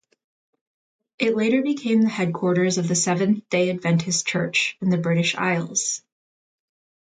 It 1.19 1.35
later 1.35 1.61
became 1.61 2.01
the 2.01 2.09
headquarters 2.09 2.79
of 2.79 2.87
the 2.87 2.95
Seventh-day 2.95 3.69
Adventist 3.69 4.25
Church 4.25 4.75
in 4.81 4.89
the 4.89 4.97
British 4.97 5.35
Isles. 5.35 6.01